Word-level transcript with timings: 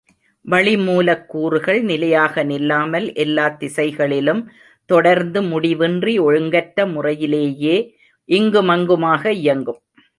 வளிமூலக்கூறுகள் 0.45 1.81
நிலையாக 1.81 2.43
நில்லாமல் 2.43 3.05
எல்லாத் 3.13 3.59
திசைகளிலும் 3.59 4.41
தொடர்ந்து 4.89 5.41
முடிவின்றி 5.41 6.15
ஒழுங்கற்ற 6.19 6.85
முறையிலேயே 6.95 7.77
இங்குமங்குமாக 8.29 9.31
இயங்கும். 9.41 9.81